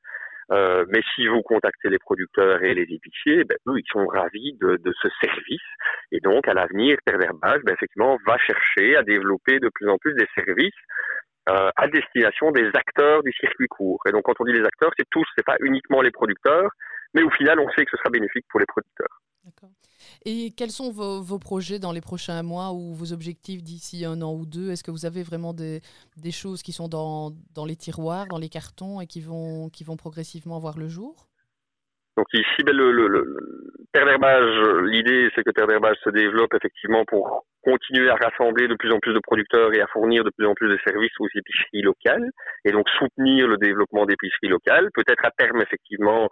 euh, 0.52 0.84
mais 0.88 1.00
si 1.14 1.26
vous 1.28 1.42
contactez 1.42 1.88
les 1.88 1.98
producteurs 1.98 2.62
et 2.62 2.74
les 2.74 2.82
épiciers, 2.82 3.44
ben, 3.44 3.56
eux, 3.68 3.78
ils 3.78 3.90
sont 3.90 4.06
ravis 4.06 4.56
de, 4.60 4.92
ce 5.00 5.08
service. 5.22 5.60
Et 6.10 6.20
donc, 6.20 6.48
à 6.48 6.54
l'avenir, 6.54 6.98
Terre 7.04 7.18
d'herbage, 7.18 7.62
ben, 7.64 7.74
effectivement, 7.74 8.18
va 8.26 8.36
chercher 8.38 8.96
à 8.96 9.02
développer 9.02 9.60
de 9.60 9.70
plus 9.72 9.88
en 9.88 9.98
plus 9.98 10.14
des 10.14 10.26
services 10.34 10.74
euh, 11.48 11.70
à 11.76 11.88
destination 11.88 12.50
des 12.50 12.68
acteurs 12.74 13.22
du 13.22 13.32
circuit 13.32 13.68
court. 13.68 14.00
Et 14.08 14.12
donc, 14.12 14.24
quand 14.24 14.40
on 14.40 14.44
dit 14.44 14.52
les 14.52 14.64
acteurs, 14.64 14.90
c'est 14.98 15.08
tous, 15.10 15.24
c'est 15.36 15.46
pas 15.46 15.56
uniquement 15.60 16.02
les 16.02 16.10
producteurs, 16.10 16.70
mais 17.14 17.22
au 17.22 17.30
final, 17.30 17.60
on 17.60 17.70
sait 17.70 17.84
que 17.84 17.90
ce 17.92 17.96
sera 17.96 18.10
bénéfique 18.10 18.46
pour 18.50 18.60
les 18.60 18.66
producteurs. 18.66 19.20
D'accord. 19.44 19.70
Et 20.24 20.50
quels 20.56 20.70
sont 20.70 20.90
vos, 20.90 21.38
projets 21.38 21.78
dans 21.78 21.92
les 21.92 22.00
prochains 22.00 22.42
mois 22.42 22.72
ou 22.72 22.94
vos 22.94 23.12
objectifs 23.12 23.62
d'ici 23.62 24.04
un 24.04 24.20
an 24.22 24.34
ou 24.34 24.46
deux? 24.46 24.70
Est-ce 24.70 24.84
que 24.84 24.90
vous 24.90 25.06
avez 25.06 25.22
vraiment 25.22 25.54
des, 25.54 25.80
choses 26.30 26.62
qui 26.62 26.72
sont 26.72 26.88
dans, 26.88 27.32
les 27.66 27.76
tiroirs, 27.76 28.26
dans 28.26 28.38
les 28.38 28.48
cartons 28.48 29.00
et 29.00 29.06
qui 29.06 29.20
vont, 29.20 29.70
progressivement 29.96 30.58
voir 30.58 30.78
le 30.78 30.88
jour? 30.88 31.26
Donc 32.16 32.26
ici, 32.34 32.62
le 32.66 33.86
Terre 33.92 34.04
d'herbage, 34.04 34.84
l'idée 34.84 35.30
c'est 35.34 35.42
que 35.42 35.50
Terre 35.50 35.66
d'herbage 35.66 35.96
se 36.04 36.10
développe 36.10 36.52
effectivement 36.54 37.04
pour 37.06 37.46
continuer 37.62 38.08
à 38.08 38.16
rassembler 38.16 38.68
de 38.68 38.74
plus 38.74 38.92
en 38.92 38.98
plus 38.98 39.12
de 39.12 39.18
producteurs 39.18 39.74
et 39.74 39.80
à 39.80 39.86
fournir 39.88 40.22
de 40.22 40.30
plus 40.30 40.46
en 40.46 40.54
plus 40.54 40.68
de 40.68 40.78
services 40.86 41.12
aux 41.18 41.28
épiceries 41.34 41.82
locales 41.82 42.30
et 42.64 42.72
donc 42.72 42.88
soutenir 42.98 43.48
le 43.48 43.56
développement 43.56 44.06
d'épiceries 44.06 44.48
locales. 44.48 44.90
Peut-être 44.94 45.24
à 45.24 45.30
terme 45.30 45.60
effectivement 45.60 46.28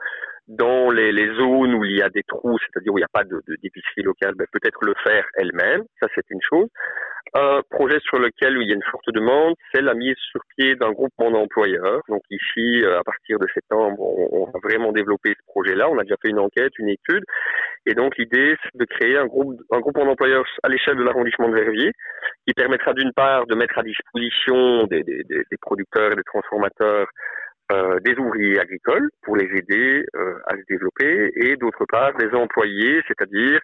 dans 0.48 0.90
les, 0.90 1.12
les, 1.12 1.28
zones 1.36 1.74
où 1.74 1.84
il 1.84 1.98
y 1.98 2.02
a 2.02 2.08
des 2.08 2.22
trous, 2.22 2.58
c'est-à-dire 2.58 2.92
où 2.92 2.98
il 2.98 3.02
n'y 3.02 3.04
a 3.04 3.08
pas 3.12 3.24
d'épicerie 3.24 4.02
locale, 4.02 4.34
ben 4.34 4.46
peut-être 4.50 4.78
le 4.82 4.94
faire 5.04 5.26
elle-même, 5.34 5.84
ça 6.00 6.08
c'est 6.14 6.24
une 6.30 6.40
chose. 6.42 6.68
Un 7.34 7.60
projet 7.70 7.98
sur 8.00 8.18
lequel 8.18 8.56
il 8.58 8.68
y 8.68 8.72
a 8.72 8.74
une 8.74 8.90
forte 8.90 9.12
demande, 9.12 9.54
c'est 9.72 9.82
la 9.82 9.92
mise 9.92 10.16
sur 10.30 10.40
pied 10.56 10.76
d'un 10.76 10.92
groupement 10.92 11.30
d'employeurs. 11.30 12.00
Donc 12.08 12.22
ici, 12.30 12.82
euh, 12.82 12.98
à 12.98 13.04
partir 13.04 13.38
de 13.38 13.46
septembre, 13.52 14.00
on, 14.00 14.44
on 14.44 14.44
va 14.46 14.58
vraiment 14.62 14.92
développer 14.92 15.34
ce 15.38 15.44
projet-là. 15.46 15.90
On 15.90 15.98
a 15.98 16.04
déjà 16.04 16.16
fait 16.22 16.30
une 16.30 16.38
enquête, 16.38 16.72
une 16.78 16.88
étude, 16.88 17.24
et 17.84 17.94
donc 17.94 18.16
l'idée, 18.16 18.56
c'est 18.62 18.78
de 18.78 18.84
créer 18.86 19.18
un 19.18 19.26
groupe, 19.26 19.60
un 19.70 19.80
groupement 19.80 20.06
d'employeurs 20.06 20.44
à 20.62 20.68
l'échelle 20.68 20.96
de 20.96 21.02
l'arrondissement 21.02 21.48
de 21.48 21.54
Verviers, 21.54 21.92
qui 22.46 22.54
permettra 22.54 22.94
d'une 22.94 23.12
part 23.12 23.46
de 23.46 23.54
mettre 23.54 23.78
à 23.78 23.82
disposition 23.82 24.84
des, 24.84 25.02
des, 25.02 25.22
des 25.24 25.56
producteurs 25.60 26.12
et 26.12 26.16
des 26.16 26.24
transformateurs 26.24 27.08
euh, 27.70 28.00
des 28.00 28.14
ouvriers 28.18 28.58
agricoles 28.58 29.10
pour 29.22 29.36
les 29.36 29.44
aider 29.44 30.04
euh, 30.16 30.38
à 30.46 30.56
se 30.56 30.62
développer 30.68 31.30
et 31.36 31.56
d'autre 31.56 31.84
part 31.86 32.14
des 32.14 32.34
employés, 32.34 33.02
c'est-à-dire 33.06 33.60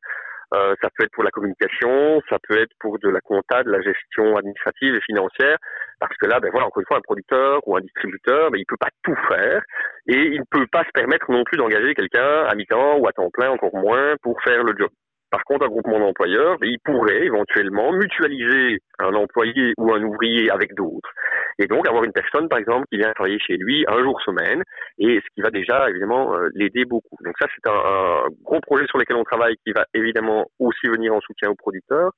euh, 0.55 0.75
ça 0.83 0.89
peut 0.95 1.05
être 1.05 1.13
pour 1.13 1.25
la 1.25 1.31
communication, 1.31 2.21
ça 2.29 2.37
peut 2.47 2.59
être 2.59 2.73
pour 2.79 2.99
de 2.99 3.09
la 3.09 3.21
compta, 3.21 3.63
de 3.63 3.71
la 3.71 3.81
gestion 3.81 4.37
administrative 4.37 4.95
et 4.95 5.01
financière, 5.01 5.57
parce 5.99 6.15
que 6.17 6.27
là, 6.27 6.39
ben 6.39 6.51
voilà, 6.51 6.67
encore 6.67 6.81
une 6.81 6.87
fois, 6.87 6.99
un 6.99 7.01
producteur 7.01 7.67
ou 7.67 7.77
un 7.77 7.81
distributeur, 7.81 8.51
ben, 8.51 8.59
il 8.59 8.67
peut 8.67 8.77
pas 8.79 8.91
tout 9.03 9.17
faire 9.29 9.63
et 10.07 10.19
il 10.19 10.41
ne 10.41 10.45
peut 10.51 10.67
pas 10.71 10.85
se 10.85 10.91
permettre 10.93 11.31
non 11.31 11.43
plus 11.45 11.57
d'engager 11.57 11.95
quelqu'un 11.95 12.45
à 12.45 12.55
mi-temps 12.55 12.99
ou 12.99 13.09
à 13.09 13.13
temps 13.13 13.31
plein, 13.33 13.51
encore 13.51 13.75
moins, 13.75 14.15
pour 14.23 14.41
faire 14.43 14.63
le 14.63 14.75
job. 14.79 14.91
Par 15.31 15.43
contre, 15.43 15.65
un 15.65 15.69
groupement 15.69 15.99
d'employeurs, 15.99 16.59
il 16.63 16.79
pourrait 16.85 17.25
éventuellement 17.25 17.91
mutualiser 17.93 18.79
un 19.01 19.15
employé 19.15 19.73
ou 19.79 19.93
un 19.93 20.01
ouvrier 20.03 20.49
avec 20.51 20.75
d'autres. 20.75 21.11
Et 21.59 21.67
donc 21.67 21.87
avoir 21.87 22.05
une 22.05 22.13
personne, 22.13 22.49
par 22.49 22.59
exemple, 22.59 22.87
qui 22.91 22.99
vient 22.99 23.13
travailler 23.13 23.39
chez 23.39 23.57
lui 23.57 23.85
un 23.89 24.03
jour 24.03 24.21
semaine, 24.23 24.63
et 24.99 25.21
ce 25.21 25.35
qui 25.35 25.41
va 25.41 25.51
déjà 25.51 25.89
évidemment 25.89 26.35
euh, 26.35 26.49
l'aider 26.55 26.85
beaucoup. 26.85 27.17
Donc 27.25 27.35
ça, 27.39 27.47
c'est 27.55 27.71
un, 27.71 28.25
gros 28.43 28.61
projet 28.61 28.87
sur 28.87 28.99
lequel 28.99 29.17
on 29.17 29.25
travaille, 29.25 29.57
qui 29.65 29.73
va 29.73 29.85
évidemment 29.95 30.47
aussi 30.59 30.87
venir 30.89 31.15
en 31.15 31.21
soutien 31.21 31.51
aux 31.51 31.55
producteurs. 31.55 32.11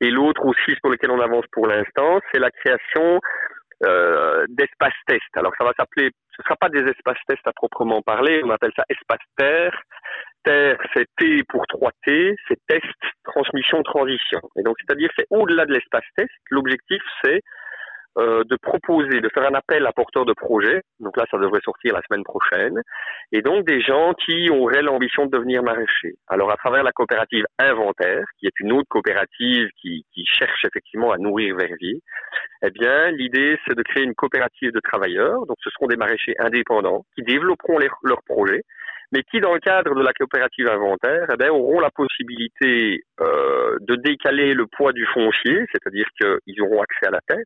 Et 0.00 0.10
l'autre 0.10 0.44
aussi 0.44 0.76
sur 0.80 0.90
lequel 0.90 1.10
on 1.10 1.20
avance 1.20 1.44
pour 1.52 1.66
l'instant, 1.66 2.20
c'est 2.32 2.40
la 2.40 2.50
création 2.50 3.20
euh, 3.84 4.44
d'espaces 4.48 4.92
tests. 5.06 5.36
Alors 5.36 5.52
ça 5.58 5.64
va 5.64 5.72
s'appeler, 5.76 6.10
ce 6.36 6.42
ne 6.42 6.44
sera 6.44 6.56
pas 6.56 6.68
des 6.68 6.88
espaces 6.88 7.18
tests 7.26 7.46
à 7.46 7.52
proprement 7.52 8.00
parler, 8.00 8.40
on 8.44 8.50
appelle 8.50 8.70
ça 8.76 8.84
espace 8.88 9.24
terre. 9.36 9.76
Terre, 10.44 10.76
c'est 10.94 11.06
T 11.18 11.42
pour 11.48 11.64
3T, 11.64 12.36
c'est 12.48 12.58
test, 12.68 12.84
transmission, 13.24 13.82
transition. 13.82 14.40
Et 14.56 14.62
donc 14.62 14.76
c'est-à-dire 14.80 15.10
c'est 15.16 15.26
au-delà 15.30 15.66
de 15.66 15.72
l'espace 15.72 16.04
test. 16.16 16.30
L'objectif 16.50 17.02
c'est 17.24 17.40
euh, 18.18 18.44
de 18.44 18.56
proposer, 18.56 19.20
de 19.20 19.28
faire 19.32 19.48
un 19.48 19.54
appel 19.54 19.86
à 19.86 19.92
porteurs 19.92 20.26
de 20.26 20.34
projets. 20.34 20.82
Donc 21.00 21.16
là, 21.16 21.24
ça 21.30 21.38
devrait 21.38 21.60
sortir 21.64 21.94
la 21.94 22.02
semaine 22.02 22.24
prochaine. 22.24 22.80
Et 23.32 23.40
donc 23.40 23.66
des 23.66 23.80
gens 23.80 24.12
qui 24.14 24.50
auraient 24.50 24.82
l'ambition 24.82 25.24
de 25.26 25.30
devenir 25.30 25.62
maraîchers. 25.62 26.16
Alors 26.28 26.50
à 26.50 26.56
travers 26.56 26.82
la 26.82 26.92
coopérative 26.92 27.44
Inventaire, 27.58 28.24
qui 28.38 28.46
est 28.46 28.60
une 28.60 28.72
autre 28.72 28.88
coopérative 28.88 29.68
qui, 29.80 30.04
cherche 30.24 30.64
effectivement 30.64 31.12
à 31.12 31.18
nourrir 31.18 31.56
Verviers, 31.56 32.00
eh 32.62 32.70
bien 32.70 33.10
l'idée 33.10 33.58
c'est 33.66 33.74
de 33.74 33.82
créer 33.82 34.04
une 34.04 34.14
coopérative 34.14 34.72
de 34.72 34.80
travailleurs. 34.80 35.46
Donc 35.46 35.56
ce 35.62 35.70
seront 35.70 35.86
des 35.86 35.96
maraîchers 35.96 36.34
indépendants 36.38 37.04
qui 37.14 37.22
développeront 37.22 37.78
leurs 38.02 38.22
projets 38.24 38.62
mais 39.12 39.22
qui, 39.24 39.40
dans 39.40 39.52
le 39.52 39.60
cadre 39.60 39.94
de 39.94 40.02
la 40.02 40.12
coopérative 40.14 40.68
inventaire, 40.68 41.26
eh 41.30 41.36
bien, 41.36 41.52
auront 41.52 41.80
la 41.80 41.90
possibilité 41.90 43.02
euh, 43.20 43.76
de 43.82 43.96
décaler 43.96 44.54
le 44.54 44.66
poids 44.66 44.92
du 44.92 45.04
foncier, 45.12 45.66
c'est-à-dire 45.70 46.06
qu'ils 46.18 46.62
auront 46.62 46.80
accès 46.80 47.06
à 47.06 47.10
la 47.10 47.20
terre, 47.28 47.44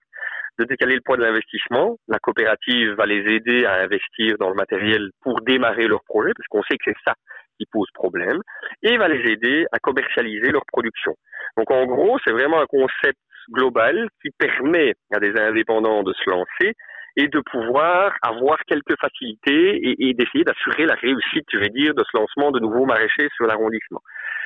de 0.59 0.65
décaler 0.65 0.95
le 0.95 1.01
poids 1.01 1.17
de 1.17 1.23
l'investissement. 1.23 1.97
La 2.09 2.19
coopérative 2.19 2.93
va 2.93 3.07
les 3.07 3.25
aider 3.35 3.65
à 3.65 3.83
investir 3.83 4.37
dans 4.39 4.49
le 4.49 4.55
matériel 4.55 5.11
pour 5.23 5.41
démarrer 5.43 5.87
leur 5.87 6.03
projet, 6.05 6.33
parce 6.37 6.47
qu'on 6.49 6.63
sait 6.63 6.77
que 6.77 6.85
c'est 6.87 7.01
ça 7.05 7.15
qui 7.59 7.67
pose 7.73 7.89
problème, 7.95 8.41
et 8.83 8.97
va 8.99 9.09
les 9.09 9.31
aider 9.31 9.67
à 9.73 9.79
commercialiser 9.79 10.51
leur 10.51 10.65
production. 10.67 11.15
Donc 11.57 11.71
en 11.71 11.87
gros, 11.87 12.19
c'est 12.25 12.33
vraiment 12.33 12.61
un 12.61 12.67
concept 12.67 13.19
global 13.51 14.09
qui 14.23 14.31
permet 14.39 14.95
à 15.15 15.21
des 15.21 15.39
indépendants 15.39 16.03
de 16.03 16.13
se 16.13 16.29
lancer 16.29 16.75
et 17.17 17.29
de 17.29 17.41
pouvoir 17.41 18.13
avoir 18.23 18.59
quelques 18.67 18.99
facilités 19.01 19.81
et, 19.99 20.15
d'essayer 20.15 20.45
d'assurer 20.45 20.85
la 20.85 20.95
réussite, 20.95 21.47
je 21.51 21.59
vais 21.59 21.71
dire, 21.71 21.95
de 21.95 22.05
ce 22.05 22.17
lancement 22.17 22.51
de 22.51 22.61
nouveaux 22.61 22.85
maraîchers 22.85 23.29
sur 23.37 23.47
l'arrondissement. 23.47 24.03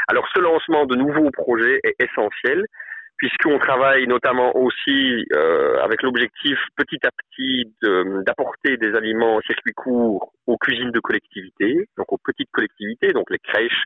Alors 0.09 0.26
ce 0.35 0.40
lancement 0.40 0.87
de 0.87 0.95
nouveaux 0.95 1.31
projets 1.33 1.81
est 1.83 1.97
essentiel 2.00 2.64
puisqu'on 3.21 3.59
travaille 3.59 4.07
notamment 4.07 4.57
aussi 4.57 5.27
euh, 5.35 5.77
avec 5.83 6.03
l'objectif 6.03 6.59
petit 6.75 6.99
à 7.05 7.11
petit 7.11 7.71
d'apporter 8.27 8.79
des 8.79 8.95
aliments 8.95 9.37
en 9.37 9.41
circuit 9.43 9.75
court 9.75 10.33
aux 10.47 10.57
cuisines 10.57 10.91
de 10.91 11.00
collectivités, 11.00 11.87
donc 11.99 12.11
aux 12.11 12.19
petites 12.25 12.50
collectivités, 12.50 13.12
donc 13.12 13.29
les 13.31 13.39
crèches, 13.39 13.85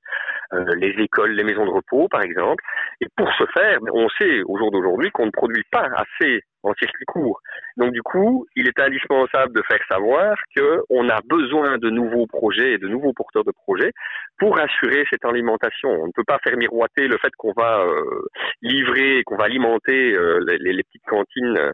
euh, 0.52 0.64
les 0.76 0.94
écoles, 1.02 1.32
les 1.32 1.42
maisons 1.42 1.64
de 1.64 1.70
repos 1.70 2.06
par 2.08 2.22
exemple. 2.22 2.62
Et 3.00 3.06
pour 3.16 3.28
ce 3.36 3.44
faire, 3.52 3.80
on 3.92 4.08
sait 4.20 4.42
au 4.46 4.56
jour 4.56 4.70
d'aujourd'hui 4.70 5.10
qu'on 5.10 5.26
ne 5.26 5.32
produit 5.32 5.64
pas 5.68 5.88
assez 5.96 6.40
en 6.62 6.72
circuit 6.74 7.04
court. 7.04 7.40
Donc 7.84 7.92
du 7.92 8.02
coup, 8.02 8.46
il 8.56 8.66
est 8.66 8.80
indispensable 8.80 9.52
de 9.52 9.62
faire 9.68 9.80
savoir 9.90 10.34
qu'on 10.56 11.08
a 11.10 11.20
besoin 11.20 11.76
de 11.76 11.90
nouveaux 11.90 12.26
projets 12.26 12.72
et 12.72 12.78
de 12.78 12.88
nouveaux 12.88 13.12
porteurs 13.12 13.44
de 13.44 13.50
projets 13.50 13.92
pour 14.38 14.58
assurer 14.58 15.04
cette 15.10 15.26
alimentation. 15.26 15.90
On 15.90 16.06
ne 16.06 16.12
peut 16.12 16.24
pas 16.24 16.38
faire 16.42 16.56
miroiter 16.56 17.06
le 17.06 17.18
fait 17.18 17.30
qu'on 17.36 17.52
va 17.52 17.84
euh, 17.84 18.22
livrer, 18.62 19.22
qu'on 19.26 19.36
va 19.36 19.44
alimenter 19.44 20.14
euh, 20.14 20.42
les, 20.48 20.72
les, 20.72 20.82
petites 20.82 21.04
cantines 21.06 21.58
euh, 21.58 21.72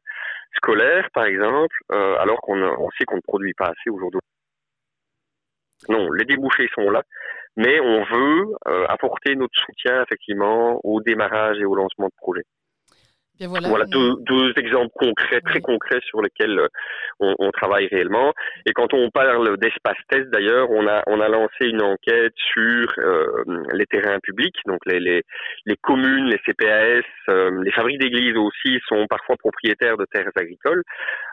scolaires, 0.56 1.06
par 1.14 1.26
exemple, 1.26 1.76
alors 1.90 2.40
qu'on 2.40 2.60
on 2.60 2.90
sait 2.98 3.04
qu'on 3.04 3.16
ne 3.16 3.20
produit 3.20 3.54
pas 3.54 3.66
assez 3.66 3.88
aujourd'hui. 3.88 4.20
Non, 5.88 6.10
les 6.10 6.24
débouchés 6.24 6.66
sont 6.74 6.90
là, 6.90 7.04
mais 7.56 7.78
on 7.78 8.02
veut 8.02 8.46
apporter 8.88 9.36
notre 9.36 9.56
soutien 9.60 10.02
effectivement 10.02 10.80
au 10.82 11.00
démarrage 11.00 11.58
et 11.60 11.64
au 11.64 11.76
lancement 11.76 12.06
de 12.06 12.16
projets 12.16 12.42
voilà, 13.46 13.84
deux, 13.86 14.14
deux, 14.20 14.52
exemples 14.56 14.92
concrets, 14.94 15.40
très 15.40 15.60
concrets 15.60 16.00
sur 16.04 16.20
lesquels 16.20 16.58
euh, 16.58 16.68
on, 17.20 17.34
on, 17.38 17.50
travaille 17.50 17.86
réellement. 17.86 18.32
Et 18.66 18.72
quand 18.72 18.92
on 18.92 19.10
parle 19.10 19.56
d'espace 19.58 19.96
test, 20.08 20.28
d'ailleurs, 20.30 20.70
on 20.70 20.86
a, 20.86 21.02
on 21.06 21.20
a 21.20 21.28
lancé 21.28 21.66
une 21.66 21.82
enquête 21.82 22.34
sur 22.36 22.92
euh, 22.98 23.26
les 23.72 23.86
terrains 23.86 24.18
publics, 24.20 24.56
donc 24.66 24.80
les, 24.86 25.00
les, 25.00 25.22
les 25.66 25.76
communes, 25.76 26.26
les 26.26 26.38
CPAS, 26.38 27.02
euh, 27.28 27.62
les 27.64 27.72
fabriques 27.72 28.00
d'églises 28.00 28.36
aussi 28.36 28.78
sont 28.88 29.06
parfois 29.08 29.36
propriétaires 29.36 29.96
de 29.96 30.06
terres 30.12 30.30
agricoles. 30.36 30.82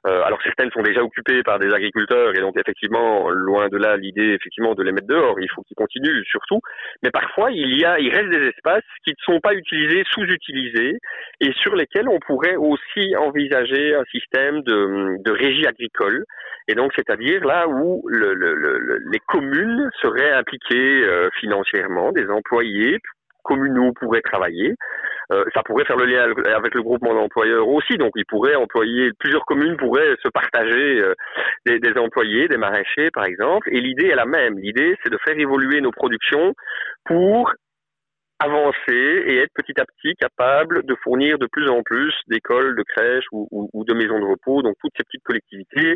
Euh, 0.06 0.22
alors 0.24 0.40
certaines 0.44 0.72
sont 0.72 0.84
déjà 0.84 1.04
occupées 1.04 1.44
par 1.44 1.60
des 1.60 1.74
agriculteurs 1.74 2.36
et 2.36 2.40
donc 2.40 2.56
effectivement, 2.58 3.30
loin 3.30 3.68
de 3.68 3.78
là 3.78 3.98
l'idée 3.98 4.34
effectivement 4.34 4.76
de 4.76 4.84
les 4.84 4.92
mettre 4.92 5.08
dehors, 5.08 5.40
il 5.40 5.50
faut 5.54 5.64
qu'ils 5.64 5.76
continuent 5.76 6.24
surtout. 6.24 6.62
Mais 7.04 7.12
parfois, 7.12 7.52
il 7.52 7.80
y 7.80 7.86
a, 7.86 8.00
il 8.00 8.14
reste 8.14 8.30
des 8.30 8.48
espaces 8.48 8.84
qui 9.04 9.12
ne 9.12 9.34
sont 9.34 9.40
pas 9.40 9.54
utilisés, 9.54 10.04
sous-utilisés 10.12 10.98
et 11.42 11.52
sur 11.62 11.76
lesquels 11.76 11.97
on 12.08 12.20
pourrait 12.20 12.56
aussi 12.56 13.16
envisager 13.16 13.96
un 13.96 14.04
système 14.06 14.62
de, 14.62 15.22
de 15.24 15.32
régie 15.32 15.66
agricole, 15.66 16.26
et 16.68 16.76
donc 16.76 16.92
c'est-à-dire 16.96 17.46
là 17.46 17.68
où 17.68 18.04
le, 18.08 18.34
le, 18.34 19.00
les 19.12 19.20
communes 19.28 19.90
seraient 20.02 20.34
impliquées 20.34 21.04
euh, 21.04 21.30
financièrement, 21.40 22.12
des 22.12 22.30
employés 22.30 23.00
communaux 23.44 23.94
pourraient 23.94 24.22
travailler. 24.22 24.76
Euh, 25.32 25.44
ça 25.54 25.62
pourrait 25.64 25.86
faire 25.86 25.98
le 25.98 26.06
lien 26.06 26.26
avec 26.56 26.74
le 26.74 26.82
groupement 26.82 27.14
d'employeurs 27.14 27.68
aussi, 27.68 27.98
donc 27.98 28.12
ils 28.16 28.26
pourraient 28.26 28.56
employer, 28.56 29.12
plusieurs 29.20 29.46
communes 29.46 29.76
pourraient 29.76 30.16
se 30.24 30.30
partager 30.30 31.02
euh, 31.02 31.14
des, 31.66 31.98
employés, 31.98 32.48
des 32.48 32.58
maraîchers 32.58 33.10
par 33.12 33.26
exemple, 33.26 33.68
et 33.72 33.82
l'idée 33.82 34.08
est 34.08 34.16
la 34.16 34.26
même. 34.26 34.58
L'idée 34.58 34.96
c'est 35.04 35.10
de 35.10 35.18
faire 35.26 35.38
évoluer 35.38 35.82
nos 35.82 35.92
productions 35.92 36.54
pour 37.06 37.54
avancer 38.40 39.24
et 39.28 39.38
être 39.40 39.54
petit 39.54 39.80
à 39.80 39.86
petit 39.86 40.14
capable 40.16 40.86
de 40.86 40.96
fournir 41.04 41.40
de 41.40 41.48
plus 41.48 41.70
en 41.70 41.82
plus 41.84 42.14
d'écoles, 42.28 42.76
de 42.76 42.84
crèches 42.84 43.26
ou, 43.32 43.84
de 43.86 43.94
maisons 43.94 44.20
de 44.20 44.26
repos, 44.26 44.62
donc 44.62 44.76
toutes 44.80 44.94
ces 44.98 45.04
petites 45.04 45.24
collectivités 45.24 45.96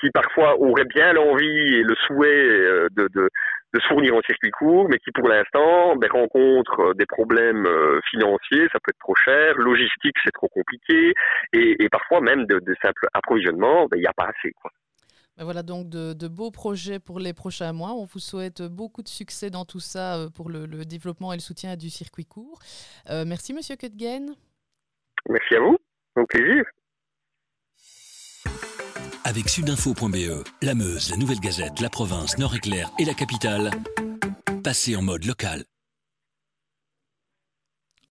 qui 0.00 0.10
parfois 0.10 0.60
auraient 0.60 0.84
bien 0.84 1.12
l'envie 1.12 1.74
et 1.74 1.82
le 1.82 1.94
souhait 2.06 2.26
euh, 2.28 2.88
de, 2.96 3.08
de, 3.14 3.28
se 3.74 3.86
fournir 3.86 4.14
en 4.14 4.20
circuit 4.22 4.50
court, 4.50 4.88
mais 4.88 4.98
qui 4.98 5.12
pour 5.12 5.28
l'instant 5.28 5.94
ben, 5.96 6.10
rencontrent 6.10 6.94
des 6.94 7.06
problèmes 7.06 7.66
euh, 7.66 8.00
financiers, 8.10 8.66
ça 8.72 8.78
peut 8.82 8.90
être 8.90 8.98
trop 9.00 9.14
cher, 9.14 9.54
logistique 9.58 10.16
c'est 10.24 10.32
trop 10.32 10.48
compliqué, 10.48 11.14
et, 11.52 11.88
parfois 11.90 12.20
même 12.20 12.46
de, 12.46 12.58
de 12.60 12.74
simple 12.82 13.06
approvisionnement, 13.12 13.86
ben, 13.86 13.98
il 13.98 14.00
n'y 14.00 14.06
a 14.06 14.12
pas 14.16 14.30
assez. 14.34 14.52
Ben 15.38 15.44
voilà 15.44 15.62
donc 15.62 15.88
de, 15.88 16.14
de, 16.14 16.26
beaux 16.26 16.50
projets 16.50 16.98
pour 16.98 17.20
les 17.20 17.32
prochains 17.32 17.72
mois. 17.72 17.92
On 17.92 18.04
vous 18.04 18.18
souhaite 18.18 18.60
beaucoup 18.60 19.02
de 19.02 19.08
succès 19.08 19.50
dans 19.50 19.64
tout 19.64 19.78
ça 19.78 20.16
euh, 20.16 20.28
pour 20.28 20.50
le, 20.50 20.66
le 20.66 20.84
développement 20.84 21.32
et 21.32 21.36
le 21.36 21.40
soutien 21.40 21.76
du 21.76 21.90
circuit 21.90 22.24
court. 22.24 22.58
Euh, 23.08 23.24
merci 23.24 23.54
Monsieur 23.54 23.76
Kutgen. 23.76 24.34
Merci 25.28 25.54
à 25.54 25.60
vous, 25.60 25.76
au 26.16 26.26
plaisir. 26.26 26.64
Avec 29.24 29.48
sudinfo.be, 29.48 30.44
la 30.62 30.74
Meuse, 30.74 31.10
la 31.10 31.16
Nouvelle 31.16 31.40
Gazette, 31.40 31.80
la 31.80 31.90
province, 31.90 32.38
Nord-Éclair 32.38 32.90
et 32.98 33.04
la 33.04 33.14
capitale, 33.14 33.70
passez 34.64 34.96
en 34.96 35.02
mode 35.02 35.24
local. 35.24 35.64